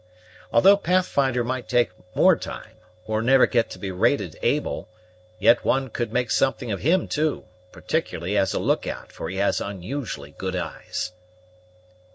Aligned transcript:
Although 0.51 0.77
Pathfinder 0.77 1.43
might 1.43 1.69
take 1.69 1.91
more 2.15 2.35
time, 2.35 2.73
or 3.05 3.21
never 3.21 3.45
get 3.45 3.69
to 3.69 3.77
be 3.77 3.91
rated 3.91 4.35
able, 4.41 4.89
yet 5.37 5.63
one 5.63 5.91
could 5.91 6.11
make 6.11 6.31
something 6.31 6.71
of 6.71 6.79
him 6.79 7.07
too, 7.07 7.45
particularly 7.71 8.35
as 8.35 8.55
a 8.55 8.59
look 8.59 8.87
out, 8.87 9.11
for 9.11 9.29
he 9.29 9.35
has 9.37 9.61
unusually 9.61 10.31
good 10.31 10.55
eyes." 10.55 11.11